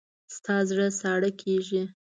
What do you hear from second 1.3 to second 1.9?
کېږي.